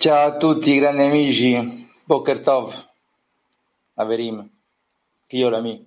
Ciao 0.00 0.28
a 0.28 0.36
tutti 0.38 0.78
grandi 0.78 1.02
amici, 1.02 1.86
Boker 2.06 2.40
Tov, 2.40 2.72
Averim, 3.96 4.48
Kiolami. 5.26 5.86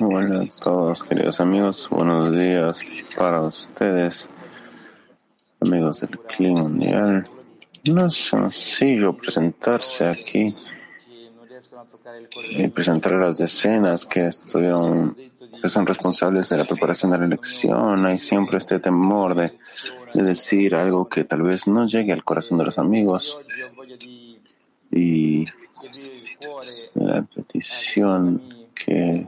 Bueno, 0.00 0.48
todos 0.62 1.02
queridos 1.02 1.40
amigos, 1.40 1.90
buenos 1.90 2.32
días 2.32 2.86
para 3.18 3.40
ustedes, 3.40 4.30
amigos 5.60 6.00
del 6.00 6.18
Clima 6.20 6.62
Mundial. 6.62 7.28
No 7.84 8.06
es 8.06 8.14
sencillo 8.14 9.14
presentarse 9.14 10.08
aquí 10.08 10.44
y 12.48 12.68
presentar 12.68 13.12
las 13.12 13.36
decenas 13.36 14.06
que 14.06 14.28
estuvieron, 14.28 15.14
que 15.60 15.68
son 15.68 15.86
responsables 15.86 16.48
de 16.48 16.58
la 16.58 16.64
preparación 16.64 17.12
de 17.12 17.18
la 17.18 17.24
elección. 17.26 18.04
Hay 18.06 18.18
siempre 18.18 18.58
este 18.58 18.78
temor 18.78 19.34
de, 19.34 19.52
de 20.14 20.22
decir 20.22 20.74
algo 20.74 21.08
que 21.08 21.24
tal 21.24 21.42
vez 21.42 21.66
no 21.66 21.86
llegue 21.86 22.12
al 22.12 22.24
corazón 22.24 22.58
de 22.58 22.64
los 22.64 22.78
amigos 22.78 23.38
y 24.90 25.44
la 26.94 27.22
petición 27.22 28.42
que 28.74 29.26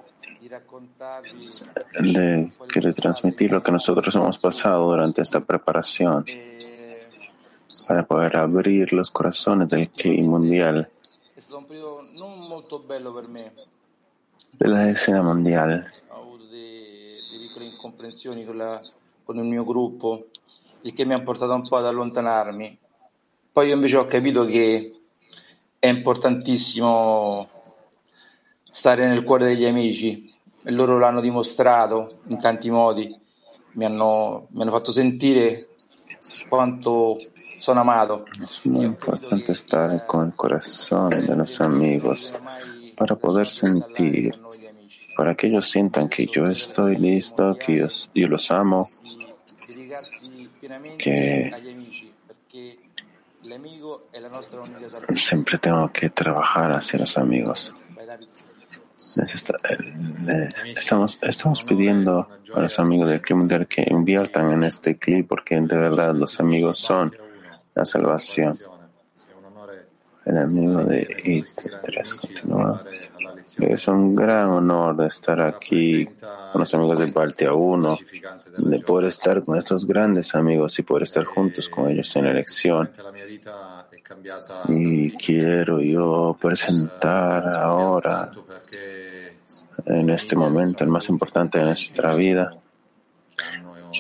de 2.01 2.53
quiere 2.69 2.93
transmitir 2.93 3.51
lo 3.53 3.63
que 3.63 3.73
nosotros 3.73 4.15
hemos 4.15 4.39
pasado 4.39 4.91
durante 4.91 5.23
esta 5.23 5.41
preparación 5.41 6.25
para 7.89 8.05
poder 8.05 8.37
abrir 8.37 8.93
los 8.93 9.11
corazones 9.11 9.69
del 9.69 9.89
clima 9.91 10.39
mundial, 10.39 10.89
de 14.59 14.69
la 14.69 14.89
escena 14.89 15.23
mundial. 15.23 15.93
Con 19.25 19.37
il 19.39 19.45
mio 19.45 19.65
gruppo, 19.65 20.27
il 20.83 20.93
che 20.93 21.05
mi 21.05 21.15
ha 21.15 21.21
portato 21.21 21.53
un 21.53 21.67
po' 21.67 21.77
ad 21.77 21.87
allontanarmi. 21.87 22.79
Poi 23.53 23.69
io 23.69 23.75
invece 23.75 23.97
ho 23.97 24.07
capito 24.07 24.45
che 24.45 24.93
è 25.79 25.87
importantissimo 25.87 27.49
stare 28.63 29.07
nel 29.07 29.23
cuore 29.23 29.47
degli 29.47 29.65
amici 29.65 30.33
e 30.63 30.71
loro 30.71 30.99
l'hanno 30.99 31.21
dimostrato 31.21 32.21
in 32.29 32.41
tanti 32.41 32.71
modi, 32.71 33.15
mi 33.73 33.85
hanno, 33.85 34.47
mi 34.51 34.63
hanno 34.63 34.71
fatto 34.71 34.93
sentire 34.93 35.69
quanto 36.49 37.17
sono 37.59 37.81
amato. 37.81 38.27
Muy 38.65 38.85
importante 38.85 39.53
estar 39.53 40.05
con 40.07 40.27
el 40.27 40.35
corazón 40.35 41.11
de 41.11 41.37
los 41.37 41.61
amigos 41.61 42.35
para 42.97 43.17
poder 43.17 43.47
sentir, 43.47 44.39
para 45.17 45.35
que 45.35 45.47
ellos 45.49 45.69
sientan 45.69 46.09
que 46.09 46.27
yo 46.27 46.49
estoy 46.49 46.97
listo, 46.97 47.57
que 47.57 47.87
yo, 48.15 48.29
los 48.29 48.51
amo, 48.51 48.87
que 50.99 51.51
siempre 55.17 55.59
tengo 55.59 55.93
que 55.93 56.11
trabajar 56.11 56.73
hacia 56.73 56.99
los 56.99 57.17
amigos. 57.19 57.75
Estamos, 60.77 61.19
estamos 61.23 61.67
pidiendo 61.67 62.29
a 62.55 62.61
los 62.61 62.79
amigos 62.79 63.11
del 63.11 63.21
clip 63.21 63.39
mundial 63.39 63.67
que 63.67 63.85
inviertan 63.91 64.53
en 64.53 64.65
este 64.65 64.97
clip 64.97 65.29
porque 65.29 65.61
de 65.61 65.77
verdad 65.77 66.15
los 66.15 66.41
amigos 66.41 66.79
son 66.79 67.13
la 67.75 67.85
salvación. 67.85 68.57
El 70.25 70.39
amigo 70.39 70.83
de 70.85 71.07
IT3 71.07 72.21
continúa. 72.21 72.81
Es 73.59 73.89
un 73.89 74.17
gran 74.17 74.49
honor 74.49 74.97
de 74.97 75.07
estar 75.07 75.41
aquí 75.41 76.07
con 76.51 76.61
los 76.61 76.75
amigos 76.75 76.99
del 76.99 77.13
Baltia 77.13 77.53
1, 77.53 77.99
de 78.59 78.81
poder 78.81 79.09
estar 79.09 79.45
con 79.45 79.59
estos 79.59 79.87
grandes 79.87 80.35
amigos 80.35 80.79
y 80.79 80.83
poder 80.83 81.03
estar 81.03 81.25
juntos 81.25 81.69
con 81.69 81.91
ellos 81.91 82.15
en 82.17 82.27
elección. 82.27 82.91
Y 84.69 85.11
quiero 85.17 85.81
yo 85.81 86.37
presentar 86.41 87.55
ahora, 87.57 88.31
en 89.85 90.11
este 90.11 90.37
momento, 90.37 90.85
el 90.85 90.91
más 90.91 91.09
importante 91.09 91.59
de 91.59 91.65
nuestra 91.65 92.15
vida, 92.15 92.57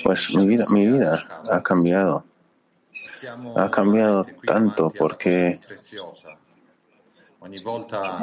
pues 0.02 0.34
mi 0.34 0.46
vida, 0.46 0.64
mi 0.70 0.88
vida 0.88 1.22
ha 1.50 1.62
cambiado. 1.62 2.24
Ha 3.56 3.70
cambiado 3.70 4.26
tanto 4.46 4.90
porque 4.90 5.58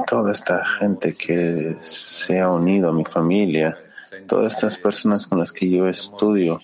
toda 0.08 0.32
esta 0.32 0.66
gente 0.80 1.14
que 1.14 1.78
se 1.82 2.40
ha 2.40 2.50
unido 2.50 2.90
a 2.90 2.94
mi 2.94 3.06
familia, 3.06 3.78
todas 4.28 4.54
estas 4.54 4.78
personas 4.78 5.28
con 5.28 5.40
las 5.40 5.52
que 5.52 5.70
yo 5.70 5.86
estudio, 5.86 6.60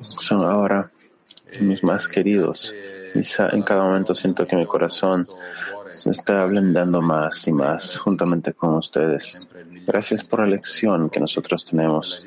son 0.00 0.44
ahora 0.44 0.90
mis 1.60 1.82
más 1.82 2.08
queridos. 2.08 2.72
En 3.52 3.62
cada 3.62 3.84
momento 3.84 4.14
siento 4.14 4.46
que 4.46 4.56
mi 4.56 4.66
corazón 4.66 5.26
se 5.90 6.10
está 6.10 6.42
ablandando 6.42 7.00
más 7.00 7.46
y 7.48 7.52
más 7.52 7.96
juntamente 7.96 8.52
con 8.52 8.74
ustedes. 8.74 9.48
Gracias 9.86 10.22
por 10.22 10.40
la 10.40 10.46
lección 10.46 11.08
que 11.08 11.20
nosotros 11.20 11.64
tenemos 11.64 12.22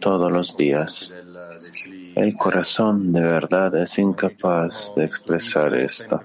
todos 0.00 0.32
los 0.32 0.56
días. 0.56 1.12
El 2.14 2.34
corazón 2.36 3.12
de 3.12 3.20
verdad 3.20 3.74
es 3.76 3.98
incapaz 3.98 4.92
de 4.96 5.04
expresar 5.04 5.74
esto. 5.74 6.20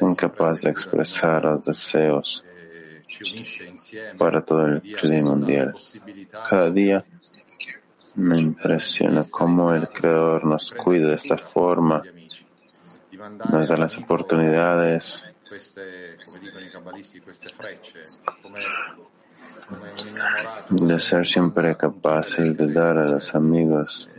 Incapaz 0.00 0.62
de 0.62 0.70
expresar 0.70 1.44
los 1.44 1.64
deseos 1.64 2.44
para 4.18 4.44
todo 4.44 4.66
el 4.66 4.82
clima 4.82 5.30
mundial. 5.30 5.74
Cada 6.48 6.70
día 6.70 7.04
me 8.16 8.40
impresiona 8.40 9.22
cómo 9.30 9.72
el 9.72 9.88
Creador 9.88 10.44
nos 10.44 10.72
cuida 10.72 11.08
de 11.08 11.14
esta 11.14 11.36
forma, 11.36 12.02
nos 13.50 13.68
da 13.68 13.76
las 13.76 13.96
oportunidades. 13.98 15.24
de 20.70 21.00
ser 21.00 21.26
siempre 21.26 21.76
capaces 21.76 22.56
de 22.56 22.72
dar 22.72 22.98
a 22.98 23.04
los 23.04 23.34
amigos 23.34 24.10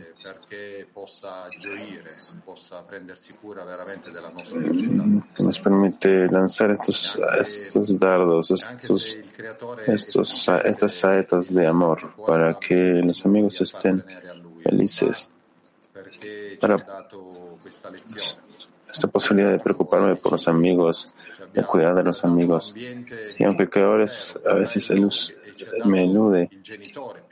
que 5.34 5.42
nos 5.44 5.58
permite 5.58 6.26
lanzar 6.28 6.70
estos, 6.70 7.20
estos 7.40 7.98
dardos, 7.98 8.50
estos, 8.50 9.18
estos, 9.86 10.48
estas 10.64 10.92
saetas 10.92 11.54
de 11.54 11.66
amor 11.66 12.14
para 12.26 12.58
que 12.58 13.02
los 13.04 13.24
amigos 13.26 13.60
estén 13.60 14.04
felices. 14.62 15.30
Para 16.60 16.76
esta 18.92 19.08
posibilidad 19.08 19.52
de 19.52 19.58
preocuparme 19.58 20.16
por 20.16 20.32
los 20.32 20.48
amigos, 20.48 21.16
de 21.52 21.64
cuidar 21.64 21.94
de 21.94 22.02
los 22.02 22.24
amigos. 22.24 22.74
Y 23.38 23.44
aunque 23.44 23.64
el 23.64 23.70
creador 23.70 24.02
es 24.02 24.38
a 24.46 24.54
veces 24.54 24.90
me 24.90 25.08
elude, 25.94 26.50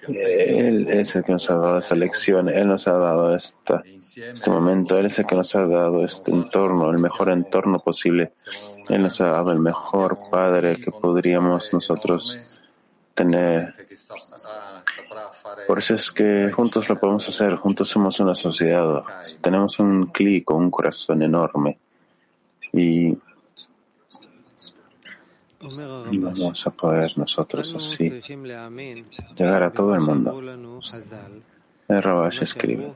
él 0.09 0.89
es 0.89 1.17
el 1.17 1.25
que 1.25 1.33
nos 1.33 1.51
ha 1.51 1.55
dado 1.55 1.79
esta 1.79 1.95
lección, 1.95 2.49
Él 2.49 2.69
nos 2.69 2.89
ha 2.89 2.97
dado 2.97 3.31
esta, 3.33 3.83
este 3.85 4.51
momento, 4.51 4.99
Él 4.99 5.07
es 5.07 5.19
el 5.19 5.27
que 5.27 5.35
nos 5.35 5.55
ha 5.55 5.67
dado 5.67 6.05
este 6.05 6.31
entorno, 6.31 6.91
el 6.91 6.99
mejor 6.99 7.31
entorno 7.31 7.79
posible. 7.79 8.33
Él 8.89 9.03
nos 9.03 9.21
ha 9.21 9.27
dado 9.27 9.53
el 9.53 9.61
mejor 9.61 10.17
Padre 10.31 10.81
que 10.81 10.91
podríamos 10.91 11.73
nosotros 11.73 12.63
tener. 13.15 13.75
Por 15.67 15.79
eso 15.79 15.95
es 15.95 16.13
que 16.13 16.51
juntos 16.53 16.89
lo 16.89 16.99
podemos 16.99 17.29
hacer, 17.29 17.57
juntos 17.57 17.89
somos 17.89 18.21
una 18.21 18.35
sociedad, 18.35 19.03
tenemos 19.41 19.79
un 19.79 20.07
clic 20.07 20.51
un 20.51 20.71
corazón 20.71 21.23
enorme 21.23 21.79
y 22.73 23.17
vamos 25.61 26.67
a 26.67 26.71
poder 26.71 27.19
nosotros 27.19 27.75
así 27.75 28.21
llegar 29.37 29.63
a 29.63 29.73
todo 29.73 29.95
el 29.95 30.01
mundo. 30.01 30.41
El 31.89 32.03
Rabash 32.03 32.43
escribe. 32.43 32.93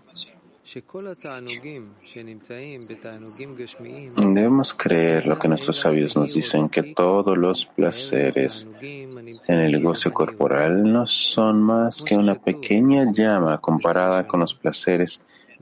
Debemos 4.17 4.75
creer 4.75 5.27
lo 5.27 5.39
que 5.39 5.49
nuestros 5.49 5.77
sabios 5.77 6.17
nos 6.17 6.33
dicen, 6.33 6.69
que 6.69 6.83
todos 6.83 7.37
los 7.37 7.67
placeres 7.67 8.69
en 8.81 9.59
el 9.59 9.83
gozo 9.83 10.13
corporal 10.13 10.91
no 10.91 11.07
son 11.07 11.63
más 11.63 12.01
que 12.01 12.17
una 12.17 12.37
pequeña 12.37 13.11
llama 13.11 13.59
comparada 13.59 14.27
con 14.27 14.41
los 14.41 14.55
placeres 14.55 15.21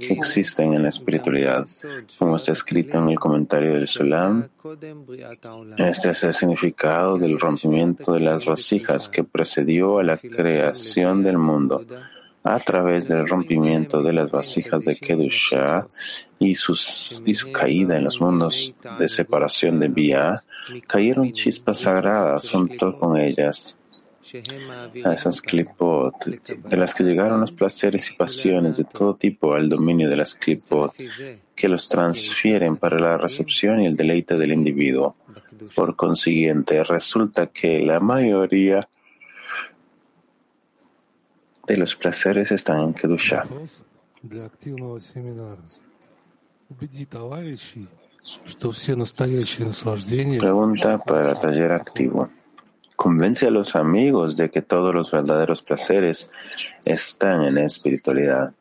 existen 0.08 0.74
en 0.74 0.82
la 0.82 0.88
espiritualidad. 0.88 1.66
Como 2.18 2.36
está 2.36 2.52
escrito 2.52 2.98
en 2.98 3.08
el 3.08 3.18
comentario 3.18 3.74
del 3.74 3.88
Sulam, 3.88 4.48
este 5.78 6.10
es 6.10 6.24
el 6.24 6.34
significado 6.34 7.18
del 7.18 7.38
rompimiento 7.38 8.12
de 8.12 8.20
las 8.20 8.44
vasijas 8.44 9.08
que 9.08 9.24
precedió 9.24 9.98
a 9.98 10.02
la 10.02 10.16
creación 10.16 11.22
del 11.22 11.38
mundo. 11.38 11.84
A 12.42 12.58
través 12.58 13.06
del 13.06 13.28
rompimiento 13.28 14.02
de 14.02 14.14
las 14.14 14.30
vasijas 14.30 14.86
de 14.86 14.96
Kedusha 14.96 15.86
y, 16.38 16.52
y 16.52 16.54
su 16.54 17.52
caída 17.52 17.98
en 17.98 18.04
los 18.04 18.18
mundos 18.18 18.74
de 18.98 19.08
separación 19.08 19.78
de 19.78 19.88
Bia, 19.88 20.42
cayeron 20.86 21.32
chispas 21.32 21.80
sagradas 21.80 22.50
junto 22.50 22.98
con 22.98 23.18
ellas 23.18 23.78
a 25.04 25.14
esas 25.14 25.40
clipot, 25.40 26.14
de 26.24 26.76
las 26.76 26.94
que 26.94 27.04
llegaron 27.04 27.40
los 27.40 27.52
placeres 27.52 28.10
y 28.10 28.14
pasiones 28.14 28.76
de 28.76 28.84
todo 28.84 29.14
tipo 29.14 29.54
al 29.54 29.68
dominio 29.68 30.08
de 30.08 30.16
las 30.16 30.34
clipot, 30.34 30.94
que 31.54 31.68
los 31.68 31.88
transfieren 31.88 32.76
para 32.76 32.98
la 32.98 33.18
recepción 33.18 33.80
y 33.82 33.86
el 33.86 33.96
deleite 33.96 34.36
del 34.36 34.52
individuo. 34.52 35.16
Por 35.74 35.96
consiguiente, 35.96 36.82
resulta 36.84 37.48
que 37.48 37.80
la 37.80 38.00
mayoría 38.00 38.88
de 41.66 41.76
los 41.76 41.94
placeres 41.96 42.50
están 42.50 42.78
en 42.80 42.94
Kedusha. 42.94 43.44
Pregunta 50.38 50.98
para 50.98 51.38
taller 51.38 51.72
activo. 51.72 52.28
Convence 53.00 53.46
a 53.46 53.50
los 53.50 53.76
amigos 53.76 54.36
de 54.36 54.50
que 54.50 54.60
todos 54.60 54.94
los 54.94 55.10
verdaderos 55.10 55.62
placeres 55.62 56.28
están 56.84 57.44
en 57.44 57.56
espiritualidad. 57.56 58.52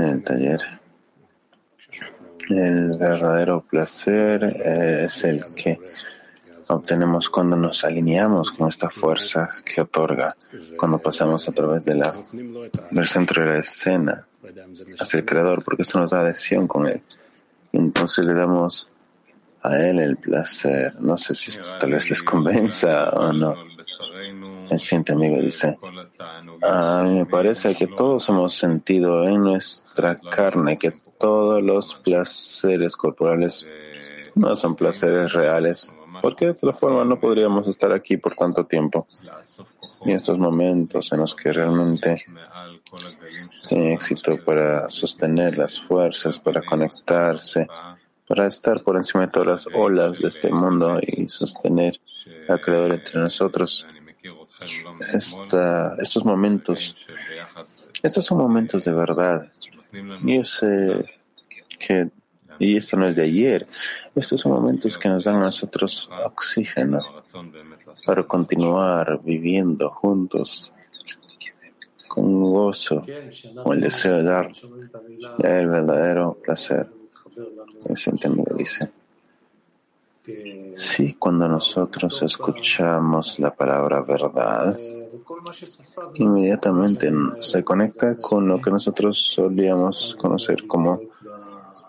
El 0.00 0.22
taller. 0.22 0.60
El 2.48 2.96
verdadero 2.96 3.66
placer 3.70 4.62
es 4.64 5.24
el 5.24 5.44
que 5.54 5.78
obtenemos 6.68 7.28
cuando 7.28 7.56
nos 7.56 7.84
alineamos 7.84 8.52
con 8.52 8.68
esta 8.68 8.90
fuerza 8.90 9.48
que 9.64 9.80
otorga, 9.80 10.34
cuando 10.76 10.98
pasamos 10.98 11.48
a 11.48 11.52
través 11.52 11.84
de 11.84 11.94
la, 11.94 12.12
del 12.90 13.06
centro 13.06 13.42
de 13.42 13.48
la 13.48 13.58
escena 13.58 14.26
hacia 14.98 15.18
el 15.18 15.24
Creador, 15.24 15.62
porque 15.64 15.82
eso 15.82 15.98
nos 15.98 16.10
da 16.10 16.20
adhesión 16.20 16.66
con 16.66 16.86
Él. 16.86 17.02
Entonces 17.72 18.24
le 18.24 18.34
damos 18.34 18.90
a 19.62 19.78
Él 19.78 19.98
el 19.98 20.16
placer. 20.16 20.94
No 21.00 21.16
sé 21.16 21.34
si 21.34 21.50
esto 21.50 21.76
tal 21.78 21.92
vez 21.92 22.10
les 22.10 22.22
convenza 22.22 23.10
o 23.10 23.32
no. 23.32 23.54
El 24.70 24.80
siguiente 24.80 25.12
amigo 25.12 25.40
dice, 25.40 25.78
a 26.62 27.02
mí 27.04 27.18
me 27.18 27.26
parece 27.26 27.74
que 27.74 27.86
todos 27.86 28.28
hemos 28.28 28.54
sentido 28.54 29.26
en 29.28 29.42
nuestra 29.42 30.16
carne 30.16 30.76
que 30.76 30.90
todos 31.18 31.62
los 31.62 31.94
placeres 31.96 32.96
corporales 32.96 33.74
no 34.34 34.54
son 34.56 34.76
placeres 34.76 35.32
reales 35.32 35.94
porque 36.22 36.46
de 36.46 36.50
otra 36.52 36.72
forma 36.72 37.04
no 37.04 37.18
podríamos 37.18 37.66
estar 37.66 37.92
aquí 37.92 38.16
por 38.16 38.36
tanto 38.36 38.64
tiempo. 38.64 39.04
Y 40.06 40.12
estos 40.12 40.38
momentos 40.38 41.12
en 41.12 41.18
los 41.18 41.34
que 41.34 41.52
realmente 41.52 42.24
tiene 43.68 43.94
éxito 43.94 44.38
para 44.44 44.88
sostener 44.88 45.58
las 45.58 45.80
fuerzas, 45.80 46.38
para 46.38 46.62
conectarse, 46.62 47.66
para 48.26 48.46
estar 48.46 48.82
por 48.82 48.96
encima 48.96 49.26
de 49.26 49.32
todas 49.32 49.66
las 49.66 49.74
olas 49.74 50.20
de 50.20 50.28
este 50.28 50.48
mundo 50.50 51.00
y 51.02 51.28
sostener 51.28 52.00
al 52.48 52.60
Creador 52.60 52.94
entre 52.94 53.20
nosotros. 53.20 53.86
estos 55.98 56.24
momentos, 56.24 56.94
estos 58.00 58.24
son 58.24 58.38
momentos 58.38 58.84
de 58.84 58.92
verdad. 58.92 59.50
Yo 60.22 60.44
sé 60.44 61.04
que 61.80 62.10
y 62.58 62.76
esto 62.76 62.96
no 62.96 63.06
es 63.06 63.16
de 63.16 63.24
ayer. 63.24 63.64
Estos 64.14 64.40
son 64.40 64.52
momentos 64.52 64.98
que 64.98 65.08
nos 65.08 65.24
dan 65.24 65.36
a 65.36 65.44
nosotros 65.44 66.10
oxígeno 66.24 66.98
para 68.04 68.22
continuar 68.24 69.20
viviendo 69.22 69.88
juntos 69.90 70.72
con 72.08 72.42
gozo, 72.42 73.00
con 73.62 73.76
el 73.76 73.84
deseo 73.84 74.18
de 74.18 74.22
dar 74.22 74.50
el 75.42 75.66
verdadero 75.66 76.36
placer. 76.42 76.86
El 77.88 77.96
siguiente 77.96 78.26
amigo 78.26 78.54
dice. 78.54 78.92
Sí, 80.74 81.14
cuando 81.14 81.48
nosotros 81.48 82.22
escuchamos 82.22 83.40
la 83.40 83.52
palabra 83.52 84.02
verdad, 84.02 84.78
inmediatamente 86.14 87.10
se 87.40 87.64
conecta 87.64 88.14
con 88.14 88.46
lo 88.46 88.60
que 88.60 88.70
nosotros 88.70 89.20
solíamos 89.20 90.14
conocer 90.20 90.64
como 90.66 91.00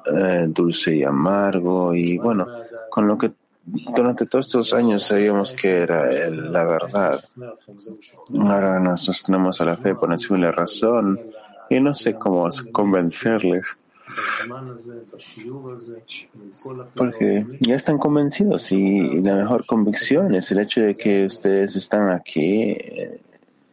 eh, 0.05 0.45
dulce 0.49 0.95
y 0.95 1.03
amargo 1.03 1.93
y 1.93 2.17
bueno, 2.17 2.45
con 2.89 3.07
lo 3.07 3.17
que 3.17 3.31
durante 3.65 4.25
todos 4.25 4.47
estos 4.47 4.73
años 4.73 5.03
sabíamos 5.03 5.53
que 5.53 5.77
era 5.83 6.09
la 6.29 6.65
verdad. 6.65 7.19
Ahora 8.37 8.79
nos 8.79 9.03
sostenemos 9.03 9.61
a 9.61 9.65
la 9.65 9.77
fe 9.77 9.95
por 9.95 10.11
encima 10.11 10.37
de 10.37 10.43
la 10.43 10.51
razón 10.51 11.19
y 11.69 11.79
no 11.79 11.93
sé 11.93 12.15
cómo 12.15 12.49
convencerles. 12.71 13.77
Porque 16.95 17.45
ya 17.61 17.75
están 17.75 17.97
convencidos 17.97 18.71
y 18.71 19.21
la 19.21 19.35
mejor 19.35 19.65
convicción 19.65 20.35
es 20.35 20.51
el 20.51 20.59
hecho 20.59 20.81
de 20.81 20.95
que 20.95 21.25
ustedes 21.25 21.75
están 21.75 22.11
aquí 22.11 22.71
eh, 22.71 23.21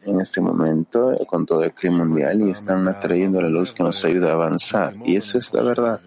en 0.03 0.19
este 0.19 0.41
momento 0.41 1.13
con 1.27 1.45
todo 1.45 1.63
el 1.63 1.73
clima 1.73 2.05
mundial 2.05 2.41
y 2.41 2.51
están 2.51 2.87
atrayendo 2.87 3.41
la 3.41 3.49
luz 3.49 3.73
que 3.73 3.83
nos 3.83 4.03
ayuda 4.03 4.31
a 4.31 4.33
avanzar. 4.33 4.95
Y 5.05 5.17
eso 5.17 5.37
es 5.37 5.53
la 5.53 5.63
verdad. 5.63 6.01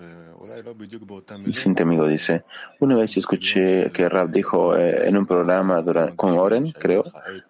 El 1.45 1.55
siguiente 1.55 1.83
amigo 1.83 2.07
dice, 2.07 2.45
una 2.81 2.97
vez 2.97 3.17
escuché 3.17 3.91
que 3.91 4.09
Rab 4.09 4.31
dijo 4.31 4.77
eh, 4.77 5.09
en 5.09 5.17
un 5.17 5.27
programa 5.27 5.85
con 6.17 6.39
Oren, 6.39 6.73
creo, 6.73 7.05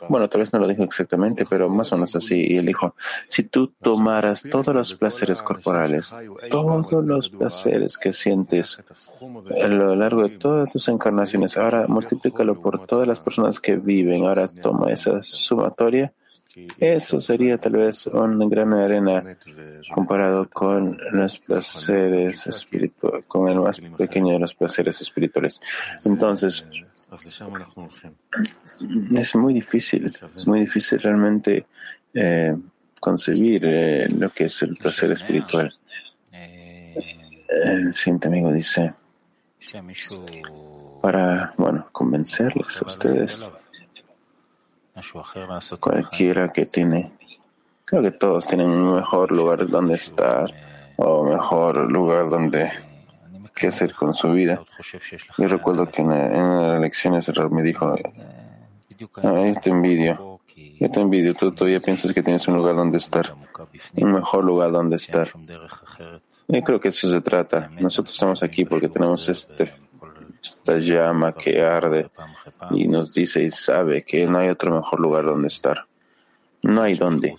bueno, 0.09 0.29
tal 0.29 0.41
vez 0.41 0.53
no 0.53 0.59
lo 0.59 0.69
dijo 0.69 0.83
exactamente, 0.83 1.47
pero 1.49 1.69
más 1.69 1.93
o 1.93 1.97
menos 1.97 2.15
así, 2.17 2.45
y 2.47 2.57
él 2.57 2.67
dijo, 2.67 2.95
si 3.27 3.45
tú 3.45 3.73
tomaras 3.81 4.43
todos 4.51 4.75
los 4.75 4.95
placeres 4.95 5.43
corporales, 5.43 6.15
todos 6.51 6.93
los 6.93 7.29
placeres 7.29 7.99
que 7.99 8.13
sientes 8.13 8.79
a 9.63 9.69
lo 9.69 9.95
largo 9.97 10.23
de 10.25 10.39
todas 10.39 10.71
tus 10.71 10.89
encarnaciones, 10.89 11.57
ahora 11.57 11.87
multiplícalo 11.87 12.61
por 12.61 12.87
todas 12.87 13.09
las 13.09 13.21
personas 13.21 13.61
que 13.61 13.77
viven, 13.77 14.25
ahora 14.25 14.49
toma 14.49 14.91
esa 14.91 15.23
sumatoria, 15.23 16.13
eso 16.79 17.21
sería 17.21 17.59
tal 17.59 17.73
vez 17.73 18.07
un 18.07 18.49
gran 18.49 18.73
arena 18.73 19.37
comparado 19.93 20.49
con 20.49 20.99
los 21.13 21.39
placeres 21.39 22.47
espirituales, 22.47 23.25
con 23.27 23.49
el 23.49 23.61
más 23.61 23.81
pequeño 23.81 24.33
de 24.33 24.39
los 24.39 24.55
placeres 24.55 25.01
espirituales. 25.01 25.61
Entonces, 26.05 26.65
es 29.17 29.35
muy 29.35 29.55
difícil, 29.55 30.13
es 30.37 30.47
muy 30.47 30.61
difícil 30.61 30.99
realmente 31.01 31.67
eh, 32.13 32.57
concebir 33.01 33.63
eh, 33.65 34.09
lo 34.09 34.31
que 34.31 34.45
es 34.45 34.63
el 34.63 34.77
placer 34.77 35.13
espiritual. 35.13 35.75
El 36.33 37.95
siguiente 37.95 38.29
amigo 38.29 38.53
dice, 38.53 38.95
para, 41.01 41.55
bueno, 41.57 41.89
convencerles 41.93 42.83
a 42.83 42.87
ustedes 42.87 43.51
Cualquiera 45.81 46.51
que 46.51 46.67
tiene, 46.67 47.13
creo 47.85 48.03
que 48.03 48.13
todos 48.13 48.47
tienen 48.47 48.71
un 48.71 48.95
mejor 48.95 49.33
lugar 49.33 49.67
donde 49.69 49.95
estar 49.95 50.53
o 50.97 51.25
mejor 51.25 51.91
lugar 51.91 52.31
donde 52.31 52.71
qué 53.55 53.69
hacer 53.69 53.95
con 53.95 54.15
su 54.15 54.33
vida. 54.33 54.63
Yo 55.39 55.49
recuerdo 55.49 55.89
que 55.89 56.03
en, 56.03 56.09
las 56.09 56.79
elecciones 56.79 57.29
el 57.29 57.51
me 57.51 57.63
dijo, 57.63 57.87
ah, 57.87 57.99
yo 58.99 59.61
te 59.61 59.71
envidio, 59.71 60.41
yo 60.81 60.91
te 60.91 61.01
envidio, 61.01 61.35
tú 61.35 61.53
todavía 61.53 61.81
piensas 61.81 62.13
que 62.13 62.23
tienes 62.23 62.47
un 62.49 62.57
lugar 62.57 62.77
donde 62.77 62.99
estar, 62.99 63.35
un 63.97 64.13
mejor 64.13 64.45
lugar 64.45 64.73
donde 64.73 64.97
estar. 64.97 65.29
Y 66.47 66.63
creo 66.63 66.79
que 66.79 66.89
eso 66.89 67.09
se 67.09 67.21
trata. 67.21 67.71
Nosotros 67.81 68.13
estamos 68.13 68.43
aquí 68.43 68.65
porque 68.65 68.89
tenemos 68.89 69.29
este 69.29 69.73
esta 70.45 70.79
llama 70.79 71.33
que 71.33 71.63
arde 71.63 72.11
y 72.71 72.87
nos 72.87 73.15
dice 73.15 73.43
y 73.43 73.51
sabe 73.51 74.05
que 74.05 74.27
no 74.27 74.39
hay 74.39 74.51
otro 74.51 74.75
mejor 74.75 75.01
lugar 75.01 75.25
donde 75.25 75.49
estar. 75.49 75.87
No 76.63 76.83
hay 76.83 76.95
dónde. 76.95 77.37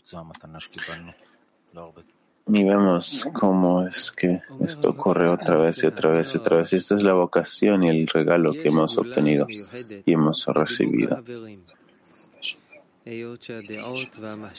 Y 2.48 2.64
vemos 2.64 3.28
cómo 3.34 3.88
es 3.88 4.12
que 4.12 4.42
esto 4.64 4.90
ocurre 4.90 5.30
otra 5.30 5.58
vez 5.58 5.84
y 5.84 5.88
otra 5.88 6.12
vez 6.12 6.34
y 6.34 6.38
otra 6.38 6.58
vez. 6.58 6.74
Esta 6.74 6.96
es 6.96 7.04
la 7.04 7.14
vocación 7.14 7.84
y 7.84 7.90
el 7.90 8.08
regalo 8.08 8.54
que 8.54 8.68
hemos 8.70 8.98
obtenido 8.98 9.48
y 9.50 10.12
hemos 10.12 10.46
recibido. 10.48 11.24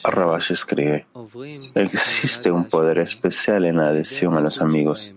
Rabash 0.03 0.51
escribe, 0.51 1.05
existe 1.75 2.49
un 2.49 2.65
poder 2.65 2.99
especial 2.99 3.65
en 3.65 3.77
la 3.77 3.87
adhesión 3.87 4.37
a 4.37 4.41
los 4.41 4.61
amigos 4.61 5.13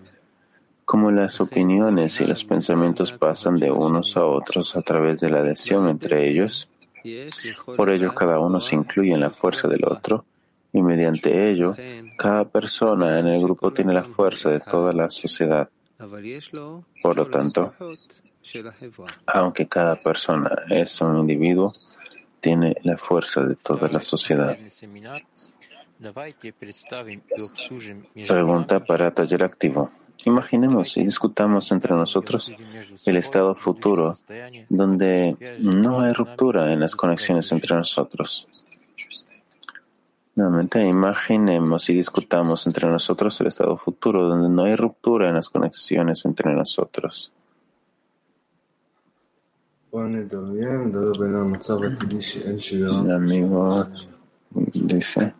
como 0.91 1.09
las 1.09 1.39
opiniones 1.39 2.19
y 2.19 2.25
los 2.25 2.43
pensamientos 2.43 3.13
pasan 3.13 3.55
de 3.55 3.71
unos 3.71 4.17
a 4.17 4.25
otros 4.25 4.75
a 4.75 4.81
través 4.81 5.21
de 5.21 5.29
la 5.29 5.39
adhesión 5.39 5.87
entre 5.87 6.27
ellos. 6.27 6.67
Por 7.77 7.91
ello, 7.91 8.13
cada 8.13 8.39
uno 8.39 8.59
se 8.59 8.75
incluye 8.75 9.13
en 9.13 9.21
la 9.21 9.29
fuerza 9.29 9.69
del 9.69 9.85
otro 9.85 10.25
y 10.73 10.81
mediante 10.81 11.49
ello, 11.49 11.77
cada 12.17 12.43
persona 12.43 13.19
en 13.19 13.27
el 13.27 13.41
grupo 13.41 13.71
tiene 13.71 13.93
la 13.93 14.03
fuerza 14.03 14.49
de 14.49 14.59
toda 14.59 14.91
la 14.91 15.09
sociedad. 15.09 15.69
Por 17.01 17.15
lo 17.15 17.25
tanto, 17.27 17.73
aunque 19.27 19.69
cada 19.69 19.95
persona 19.95 20.51
es 20.69 20.99
un 20.99 21.19
individuo, 21.19 21.71
tiene 22.41 22.75
la 22.83 22.97
fuerza 22.97 23.45
de 23.45 23.55
toda 23.55 23.87
la 23.87 24.01
sociedad. 24.01 24.57
Pregunta 28.27 28.83
para 28.83 29.11
taller 29.13 29.43
activo. 29.43 29.89
Imaginemos 30.25 30.97
y 30.97 31.03
discutamos 31.03 31.71
entre 31.71 31.93
nosotros 31.95 32.53
el 33.05 33.17
estado 33.17 33.55
futuro 33.55 34.13
donde 34.69 35.35
no 35.59 36.01
hay 36.01 36.13
ruptura 36.13 36.71
en 36.71 36.79
las 36.79 36.95
conexiones 36.95 37.51
entre 37.51 37.75
nosotros. 37.75 38.47
Nuevamente, 40.35 40.87
imaginemos 40.87 41.89
y 41.89 41.93
discutamos 41.93 42.65
entre 42.65 42.87
nosotros 42.87 43.39
el 43.41 43.47
estado 43.47 43.75
futuro 43.77 44.23
donde 44.23 44.49
no 44.49 44.63
hay 44.63 44.75
ruptura 44.75 45.27
en 45.27 45.35
las 45.35 45.49
conexiones 45.49 46.23
entre 46.25 46.53
nosotros. 46.53 47.33
El 53.05 53.11
amigo 53.11 53.87
dice. 54.73 55.33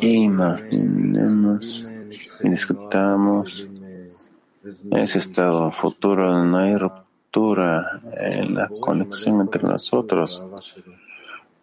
Imaginemos 0.00 1.84
y 2.42 2.48
discutamos 2.48 3.68
ese 4.92 5.18
estado 5.18 5.70
futuro 5.70 6.30
donde 6.30 6.50
no 6.50 6.58
hay 6.58 6.76
ruptura 6.76 8.00
en 8.16 8.54
la 8.54 8.70
conexión 8.80 9.40
entre 9.42 9.62
nosotros. 9.64 10.42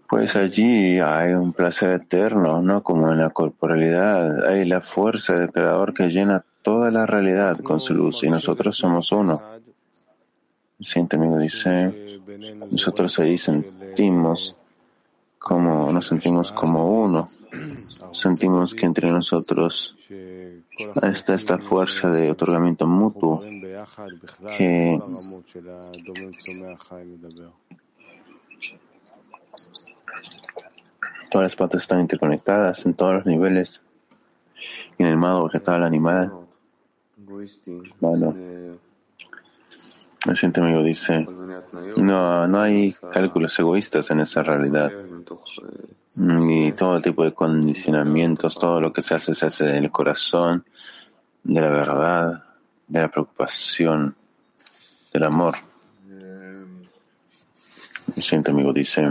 Pues 0.08 0.36
allí 0.36 1.00
hay 1.00 1.34
un 1.34 1.54
placer 1.54 1.90
eterno, 1.90 2.62
no 2.62 2.84
como 2.84 3.12
en 3.12 3.18
la 3.18 3.32
corporalidad. 3.32 4.48
Hay 4.48 4.66
la 4.66 4.82
fuerza 4.82 5.34
del 5.34 5.52
Creador 5.52 5.94
que 5.94 6.10
llena 6.10 6.46
toda 6.62 6.92
la 6.92 7.06
realidad 7.06 7.58
con 7.60 7.80
su 7.80 7.94
luz 7.94 8.24
y 8.24 8.30
nosotros 8.30 8.78
somos 8.78 9.12
uno. 9.12 9.38
El 10.80 10.86
siguiente 10.86 11.16
amigo 11.16 11.40
dice, 11.40 12.20
nosotros 12.72 13.18
ahí 13.20 13.38
sentimos 13.38 14.56
como 15.38 15.92
nos 15.92 16.08
sentimos 16.08 16.52
como 16.52 17.04
uno. 17.04 17.28
Sentimos 18.12 18.74
que 18.74 18.86
entre 18.86 19.12
nosotros 19.12 19.96
está 21.02 21.34
esta 21.34 21.58
fuerza 21.58 22.12
de 22.12 22.32
otorgamiento 22.32 22.88
mutuo 22.88 23.42
que 24.58 24.98
todas 31.30 31.48
las 31.48 31.56
partes 31.56 31.82
están 31.82 32.02
interconectadas 32.02 32.86
en 32.86 32.94
todos 32.94 33.16
los 33.16 33.26
niveles 33.26 33.82
y 34.98 35.04
en 35.04 35.10
el 35.10 35.18
modo 35.18 35.46
vegetal, 35.46 35.84
animal. 35.84 36.34
Bueno, 38.00 38.36
el 40.26 40.36
siguiente 40.36 40.62
amigo 40.62 40.84
dice, 40.84 41.28
no, 41.98 42.48
no 42.48 42.62
hay 42.62 42.94
cálculos 43.12 43.58
egoístas 43.60 44.10
en 44.12 44.22
esa 44.22 44.44
realidad, 44.44 44.92
ni 46.18 46.72
todo 46.72 47.00
tipo 47.00 47.24
de 47.24 47.34
condicionamientos, 47.34 48.58
todo 48.58 48.82
lo 48.82 48.92
que 48.92 49.02
se 49.02 49.16
hace 49.16 49.36
se 49.36 49.46
hace 49.46 49.66
del 49.66 49.92
corazón, 49.92 50.66
de 51.44 51.62
la 51.62 51.70
verdad, 51.70 52.44
de 52.88 53.02
la 53.02 53.10
preocupación, 53.10 54.16
del 55.14 55.24
amor. 55.24 55.56
El 58.16 58.24
siguiente 58.24 58.52
amigo 58.52 58.74
dice, 58.74 59.06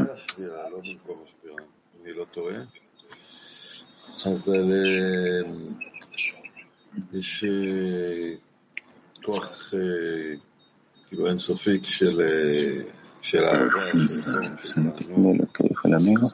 Entiendo 14.77 15.35
lo 15.35 15.47
que 15.53 15.65
dijo 15.69 15.89
el 15.89 15.95
amigo. 15.95 16.27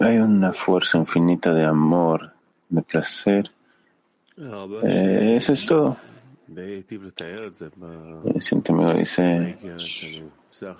Hay 0.00 0.18
una 0.18 0.52
fuerza 0.52 0.98
infinita 0.98 1.52
de 1.52 1.64
amor, 1.64 2.32
de 2.68 2.82
placer. 2.82 3.48
Eh, 4.36 5.36
eso 5.36 5.52
es 5.52 5.66
todo. 5.66 5.96
El 6.48 8.42
siguiente 8.42 8.72
amigo 8.72 8.94
dice, 8.94 9.58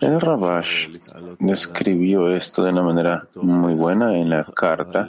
el 0.00 0.20
Rabash 0.20 0.88
describió 1.38 2.34
esto 2.34 2.64
de 2.64 2.70
una 2.70 2.82
manera 2.82 3.28
muy 3.36 3.74
buena 3.74 4.16
en 4.16 4.30
la 4.30 4.44
carta 4.44 5.08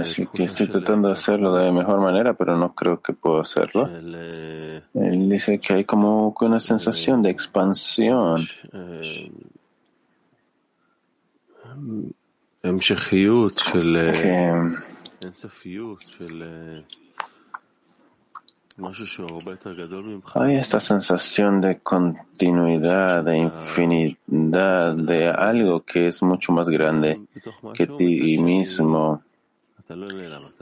Así 0.00 0.26
que 0.26 0.44
estoy 0.44 0.68
tratando 0.68 1.08
de 1.08 1.14
hacerlo 1.14 1.54
de 1.54 1.72
mejor 1.72 2.00
manera, 2.00 2.34
pero 2.34 2.56
no 2.56 2.74
creo 2.74 3.00
que 3.00 3.12
puedo 3.12 3.40
hacerlo. 3.40 3.86
Él 4.94 5.28
dice 5.28 5.58
que 5.58 5.74
hay 5.74 5.84
como 5.84 6.34
una 6.40 6.60
sensación 6.60 7.22
de 7.22 7.30
expansión. 7.30 8.46
Que 12.62 12.68
hay 20.34 20.56
esta 20.56 20.80
sensación 20.80 21.60
de 21.60 21.78
continuidad, 21.78 23.22
de 23.22 23.38
infinidad, 23.38 24.96
de 24.96 25.28
algo 25.28 25.84
que 25.84 26.08
es 26.08 26.22
mucho 26.22 26.50
más 26.50 26.68
grande 26.68 27.20
que 27.72 27.86
ti 27.86 28.36
mismo. 28.38 29.22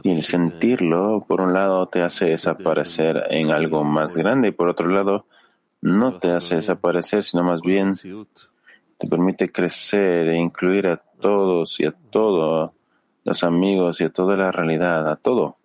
Y 0.02 0.10
el 0.10 0.22
sentirlo, 0.22 1.24
por 1.26 1.40
un 1.40 1.54
lado, 1.54 1.86
te 1.86 2.02
hace 2.02 2.26
desaparecer 2.26 3.22
en 3.30 3.50
algo 3.50 3.82
más 3.82 4.14
grande 4.14 4.48
y 4.48 4.52
por 4.52 4.68
otro 4.68 4.88
lado, 4.88 5.26
no 5.80 6.18
te 6.18 6.32
hace 6.32 6.56
desaparecer, 6.56 7.24
sino 7.24 7.42
más 7.42 7.62
bien 7.62 7.94
te 8.98 9.08
permite 9.08 9.50
crecer 9.50 10.28
e 10.28 10.36
incluir 10.36 10.86
a 10.86 10.96
todos 10.96 11.80
y 11.80 11.86
a 11.86 11.92
todos 11.92 12.74
los 13.24 13.44
amigos 13.44 14.00
y 14.00 14.04
a 14.04 14.10
toda 14.10 14.36
la 14.36 14.52
realidad, 14.52 15.08
a 15.08 15.16
todo. 15.16 15.56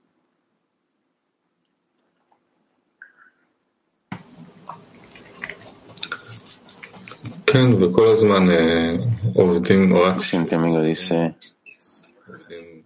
El 10.16 10.22
siguiente 10.22 10.56
amigo 10.56 10.82
dice, 10.82 11.36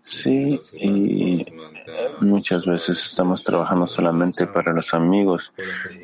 sí, 0.03 0.61
y 0.73 1.43
muchas 2.19 2.67
veces 2.67 3.03
estamos 3.03 3.43
trabajando 3.43 3.87
solamente 3.87 4.45
para 4.45 4.71
los 4.71 4.93
amigos 4.93 5.51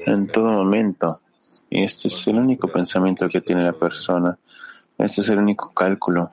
en 0.08 0.26
todo 0.28 0.52
momento. 0.52 1.22
Y 1.70 1.84
este 1.84 2.08
es 2.08 2.28
el 2.28 2.40
único 2.40 2.68
pensamiento 2.68 3.30
que 3.30 3.42
tiene 3.42 3.64
la 3.64 3.74
persona. 3.74 4.40
Este 4.98 5.22
es 5.22 5.30
el 5.30 5.38
único 5.38 5.72
cálculo. 5.72 6.32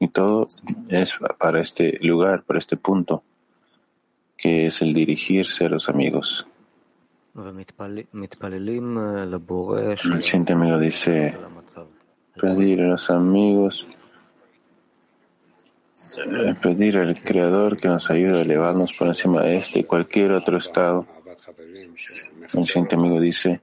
Y 0.00 0.08
todo 0.08 0.48
es 0.88 1.12
para 1.38 1.60
este 1.60 1.98
lugar, 2.00 2.44
para 2.44 2.60
este 2.60 2.78
punto, 2.78 3.22
que 4.38 4.68
es 4.68 4.80
el 4.80 4.94
dirigirse 4.94 5.66
a 5.66 5.68
los 5.68 5.90
amigos. 5.90 6.47
El 10.04 10.22
siguiente 10.22 10.52
amigo 10.52 10.78
dice, 10.78 11.36
pedir 12.40 12.80
a 12.82 12.88
los 12.88 13.10
amigos, 13.10 13.86
eh, 16.16 16.54
pedir 16.60 16.98
al 16.98 17.22
Creador 17.22 17.76
que 17.76 17.88
nos 17.88 18.10
ayude 18.10 18.38
a 18.38 18.42
elevarnos 18.42 18.92
por 18.94 19.08
encima 19.08 19.42
de 19.42 19.56
este 19.56 19.80
y 19.80 19.84
cualquier 19.84 20.32
otro 20.32 20.56
estado. 20.56 21.06
El 22.40 22.48
siguiente 22.50 22.96
amigo 22.96 23.20
dice, 23.20 23.60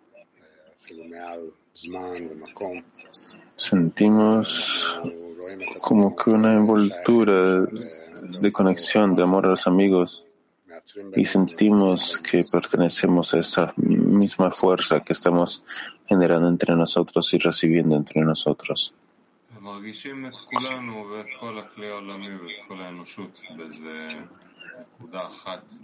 sentimos 3.57 4.99
como 5.81 6.15
que 6.15 6.29
una 6.29 6.53
envoltura 6.53 7.65
de 8.41 8.51
conexión, 8.51 9.15
de 9.15 9.23
amor 9.23 9.45
a 9.45 9.49
los 9.49 9.67
amigos 9.67 10.24
y 11.15 11.25
sentimos 11.25 12.19
que 12.19 12.43
pertenecemos 12.49 13.33
a 13.33 13.39
esa 13.39 13.73
misma 13.77 14.51
fuerza 14.51 15.01
que 15.01 15.13
estamos 15.13 15.63
generando 16.05 16.47
entre 16.47 16.75
nosotros 16.75 17.33
y 17.33 17.37
recibiendo 17.39 17.95
entre 17.95 18.21
nosotros. 18.21 18.93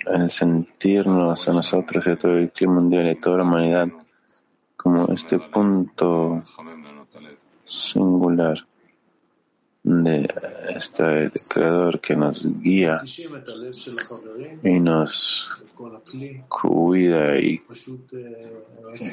El 0.06 0.30
sentirnos 0.30 1.48
a 1.48 1.54
nosotros 1.54 2.06
y 2.06 2.10
a 2.10 2.16
todo 2.18 2.38
el 2.38 2.52
clima 2.52 2.74
mundial 2.76 3.08
y 3.08 3.10
a 3.10 3.20
toda 3.20 3.38
la 3.38 3.44
humanidad 3.44 3.88
como 4.76 5.08
este 5.14 5.40
punto 5.40 6.44
singular 7.66 8.66
de 9.84 10.30
este 10.76 11.32
creador 11.50 12.00
que 12.00 12.16
nos 12.16 12.46
guía 12.62 13.02
y 14.64 14.80
nos 14.80 15.50
cuida 16.48 17.38
y 17.40 17.62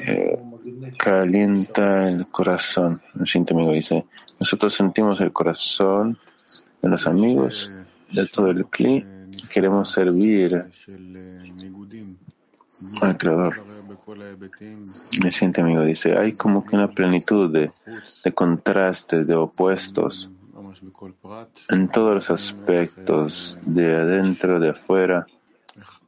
eh, 0.07 0.39
calienta 0.97 2.09
el 2.09 2.27
corazón. 2.27 3.01
El 3.19 3.25
siguiente 3.25 3.53
amigo 3.53 3.71
dice, 3.71 4.05
nosotros 4.39 4.73
sentimos 4.73 5.19
el 5.21 5.31
corazón 5.31 6.17
de 6.81 6.89
los 6.89 7.07
amigos 7.07 7.71
de 8.11 8.27
todo 8.27 8.51
el 8.51 8.65
clima, 8.67 9.05
queremos 9.51 9.91
servir 9.91 10.65
al 13.01 13.17
Creador. 13.17 13.63
El 15.23 15.33
siguiente 15.33 15.61
amigo 15.61 15.83
dice, 15.83 16.17
hay 16.17 16.33
como 16.33 16.63
que 16.63 16.75
una 16.75 16.89
plenitud 16.89 17.51
de 17.51 18.31
contrastes, 18.33 19.27
de 19.27 19.35
opuestos 19.35 20.29
en 21.69 21.89
todos 21.89 22.15
los 22.15 22.29
aspectos, 22.29 23.59
de 23.63 23.95
adentro, 23.95 24.59
de 24.59 24.69
afuera, 24.69 25.25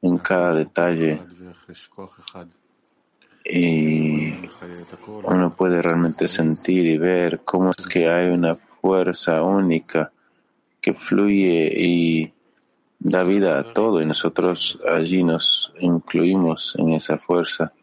en 0.02 0.18
cada 0.18 0.54
detalle. 0.54 1.22
Y 3.44 4.34
uno 5.24 5.56
puede 5.56 5.82
realmente 5.82 6.28
sentir 6.28 6.86
y 6.86 6.98
ver 6.98 7.42
cómo 7.44 7.72
es 7.78 7.86
que 7.88 8.10
hay 8.10 8.30
una 8.30 8.56
fuerza 8.56 9.42
única 9.42 10.12
que 10.80 10.94
fluye 10.94 11.72
y 11.76 12.34
da 13.00 13.24
vida 13.24 13.60
a 13.60 13.74
todo 13.74 14.02
y 14.02 14.06
nosotros 14.06 14.80
allí 14.88 15.24
nos 15.24 15.74
incluimos 15.80 16.76
en 16.78 16.94
esa 16.94 17.18
fuerza. 17.18 17.74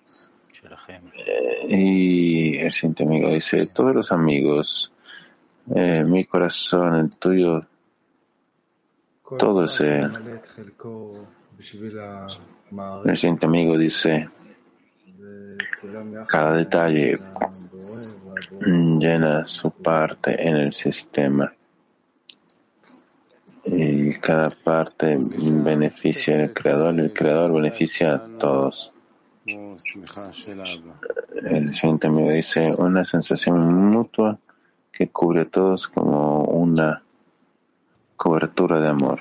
Y 1.68 2.56
el 2.58 2.72
siguiente 2.72 3.02
amigo 3.02 3.28
dice, 3.30 3.68
todos 3.74 3.94
los 3.94 4.12
amigos, 4.12 4.92
eh, 5.74 6.04
mi 6.04 6.24
corazón, 6.24 6.94
el 6.94 7.10
tuyo, 7.10 7.66
todo 9.38 9.64
es 9.64 9.80
Él. 9.80 10.40
El 13.04 13.16
siguiente 13.16 13.46
amigo 13.46 13.76
dice, 13.76 14.30
cada 16.28 16.54
detalle 16.54 17.18
llena 18.60 19.42
su 19.44 19.70
parte 19.70 20.48
en 20.48 20.56
el 20.56 20.72
sistema 20.72 21.52
y 23.64 24.14
cada 24.14 24.50
parte 24.50 25.18
beneficia 25.40 26.38
al 26.38 26.52
creador 26.52 26.94
y 26.96 27.00
el 27.00 27.12
creador 27.12 27.52
beneficia 27.52 28.14
a 28.14 28.18
todos. 28.38 28.92
El 29.46 29.80
siguiente 31.74 32.06
amigo 32.06 32.30
dice 32.30 32.72
una 32.78 33.04
sensación 33.04 33.90
mutua 33.90 34.38
que 34.98 35.10
cubre 35.10 35.42
a 35.42 35.44
todos 35.44 35.86
como 35.86 36.42
una 36.42 37.04
cobertura 38.16 38.80
de 38.80 38.88
amor. 38.88 39.20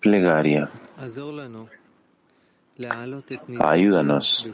Plegaria. 0.00 0.68
Ayúdanos 3.60 4.48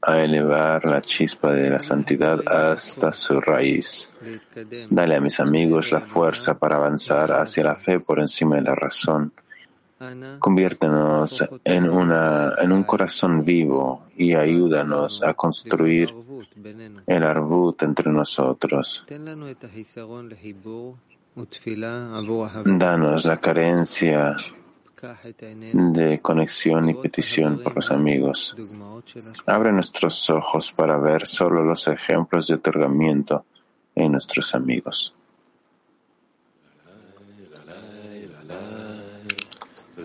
a 0.00 0.20
elevar 0.20 0.84
la 0.84 1.00
chispa 1.00 1.52
de 1.52 1.70
la 1.70 1.80
santidad 1.80 2.40
hasta 2.46 3.12
su 3.12 3.40
raíz. 3.40 4.10
Dale 4.90 5.16
a 5.16 5.20
mis 5.20 5.40
amigos 5.40 5.90
la 5.90 6.00
fuerza 6.00 6.56
para 6.56 6.76
avanzar 6.76 7.32
hacia 7.32 7.64
la 7.64 7.74
fe 7.74 7.98
por 7.98 8.20
encima 8.20 8.54
de 8.54 8.62
la 8.62 8.76
razón. 8.76 9.32
Conviértenos 10.38 11.44
en, 11.64 11.88
un 12.72 12.82
corazón 12.84 13.44
vivo 13.44 14.04
y 14.16 14.34
ayúdanos 14.34 15.22
a 15.24 15.34
construir 15.34 16.14
el 17.06 17.22
arbut 17.24 17.82
entre 17.82 18.12
nosotros. 18.12 19.04
Danos 22.64 23.24
la 23.24 23.36
carencia 23.36 24.36
de 25.72 26.20
conexión 26.20 26.88
y 26.90 26.94
petición 26.94 27.60
por 27.60 27.74
los 27.74 27.90
amigos. 27.90 28.56
Abre 29.46 29.72
nuestros 29.72 30.30
ojos 30.30 30.72
para 30.76 30.96
ver 30.98 31.26
solo 31.26 31.64
los 31.64 31.88
ejemplos 31.88 32.46
de 32.46 32.54
otorgamiento 32.54 33.44
en 33.96 34.12
nuestros 34.12 34.54
amigos. 34.54 35.17